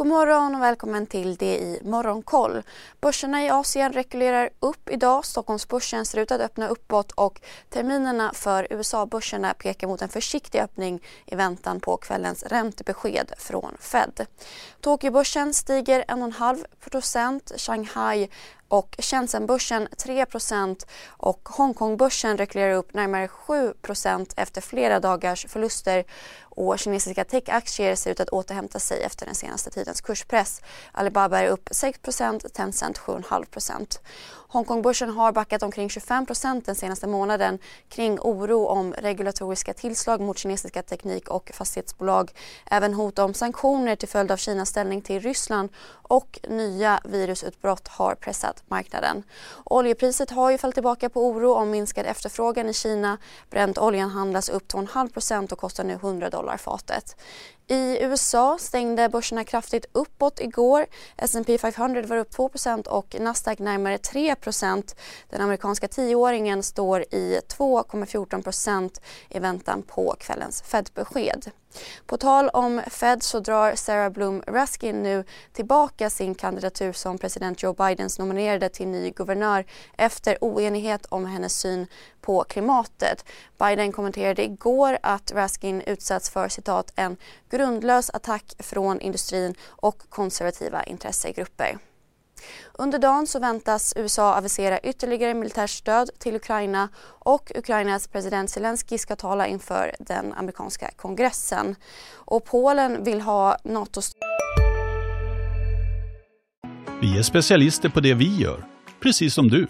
[0.00, 2.62] God morgon och välkommen till det i Morgonkoll.
[3.00, 5.24] Börserna i Asien rekylerar upp idag.
[5.24, 11.02] Stockholmsbörsen ser ut att öppna uppåt och terminerna för USA-börserna pekar mot en försiktig öppning
[11.26, 14.26] i väntan på kvällens räntebesked från Fed.
[14.80, 18.28] Tokyobörsen stiger 1,5% Shanghai
[18.70, 26.04] och Shenzhenbörsen 3% och Hongkongbörsen rekylerar upp närmare 7% efter flera dagars förluster.
[26.42, 30.62] Och kinesiska techaktier ser ut att återhämta sig efter den senaste tidens kurspress.
[30.92, 33.98] Alibaba är upp 6% Tencent 7,5
[34.52, 37.58] Hongkongbörsen har backat omkring 25% den senaste månaden
[37.88, 42.32] kring oro om regulatoriska tillslag mot kinesiska teknik och fastighetsbolag.
[42.70, 45.68] Även hot om sanktioner till följd av Kinas ställning till Ryssland
[46.02, 49.22] och nya virusutbrott har pressat marknaden.
[49.64, 53.18] Oljepriset har ju fallit tillbaka på oro om minskad efterfrågan i Kina.
[53.50, 57.16] Bräntoljan handlas upp 2,5% och kostar nu 100 dollar fatet.
[57.72, 60.86] I USA stängde börserna kraftigt uppåt igår.
[61.16, 62.50] S&P 500 var upp 2
[62.86, 64.96] och Nasdaq närmare 3%
[65.28, 71.50] Den amerikanska tioåringen står i 2,14% i väntan på kvällens Fed-besked.
[72.06, 77.62] På tal om Fed så drar Sarah Bloom Raskin nu tillbaka sin kandidatur som president
[77.62, 79.64] Joe Bidens nominerade till ny guvernör
[79.98, 81.86] efter oenighet om hennes syn
[82.20, 83.24] på klimatet.
[83.58, 87.16] Biden kommenterade igår att Raskin utsatts för citat en
[87.50, 91.78] grundlös attack från industrin och konservativa intressegrupper.
[92.72, 98.98] Under dagen så väntas USA avisera ytterligare militärt stöd till Ukraina och Ukrainas president Zelensky
[98.98, 101.76] ska tala inför den amerikanska kongressen.
[102.14, 104.00] Och Polen vill ha NATO...
[107.00, 108.64] Vi är specialister på det vi gör,
[109.02, 109.66] precis som du.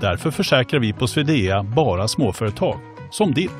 [0.00, 3.50] Därför försäkrar vi på Swedea bara småföretag, som ditt.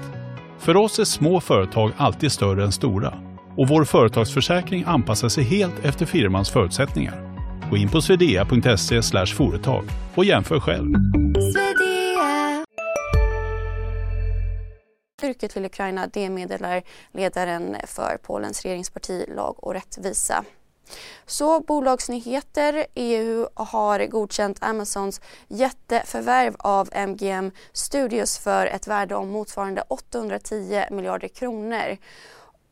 [0.58, 3.14] För oss är små företag alltid större än stora
[3.56, 7.31] och vår företagsförsäkring anpassar sig helt efter firmans förutsättningar.
[7.72, 9.84] Gå in på swedea.se företag
[10.14, 10.94] och jämför själv.
[15.18, 16.82] Styrke till Ukraina, det meddelar
[17.12, 20.44] ledaren för Polens regeringsparti Lag och rättvisa.
[21.26, 22.86] Så bolagsnyheter.
[22.94, 31.28] EU har godkänt Amazons jätteförvärv av MGM Studios för ett värde om motsvarande 810 miljarder
[31.28, 31.96] kronor.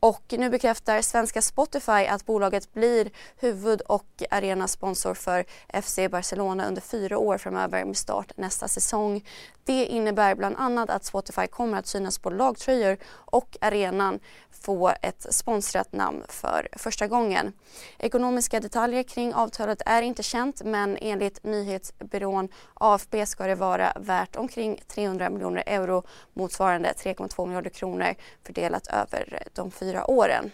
[0.03, 5.45] Och nu bekräftar svenska Spotify att bolaget blir huvud och arenasponsor för
[5.81, 9.23] FC Barcelona under fyra år framöver med start nästa säsong.
[9.63, 14.19] Det innebär bland annat att Spotify kommer att synas på lagtröjor och arenan
[14.51, 17.53] få ett sponsrat namn för första gången.
[17.97, 24.35] Ekonomiska detaljer kring avtalet är inte känt men enligt nyhetsbyrån AFP ska det vara värt
[24.35, 26.03] omkring 300 miljoner euro
[26.33, 30.51] motsvarande 3,2 miljarder kronor fördelat över de fyra fyra åren.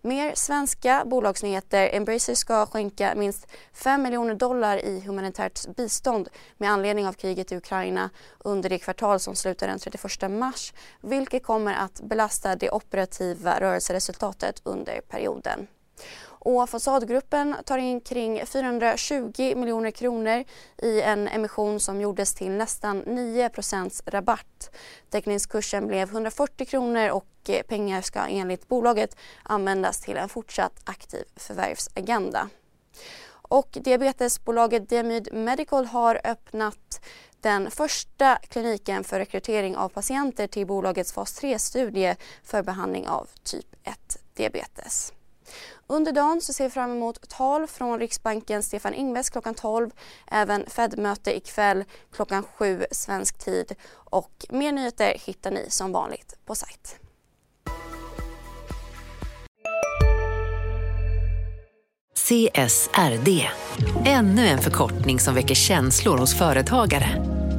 [0.00, 1.90] Mer svenska bolagsnyheter.
[1.92, 7.56] Embracer ska skänka minst 5 miljoner dollar i humanitärt bistånd med anledning av kriget i
[7.56, 13.60] Ukraina under det kvartal som slutar den 31 mars vilket kommer att belasta det operativa
[13.60, 15.66] rörelseresultatet under perioden.
[16.40, 20.44] Och Fasadgruppen tar in kring 420 miljoner kronor
[20.82, 24.70] i en emission som gjordes till nästan 9% rabatt.
[25.10, 27.26] Teckningskursen blev 140 kronor och
[27.68, 32.48] pengar ska enligt bolaget användas till en fortsatt aktiv förvärvsagenda.
[33.48, 37.04] Och diabetesbolaget Diamyd Medical har öppnat
[37.40, 43.66] den första kliniken för rekrytering av patienter till bolagets fas 3-studie för behandling av typ
[43.84, 45.12] 1-diabetes.
[45.86, 49.90] Under dagen så ser vi fram emot tal från Riksbanken Stefan Ingves klockan 12.
[50.26, 53.74] Även Fed-möte ikväll klockan 7 svensk tid.
[53.90, 56.96] Och mer nyheter hittar ni som vanligt på sajt.
[62.28, 63.48] CSRD,
[64.06, 67.37] ännu en förkortning som väcker känslor hos företagare.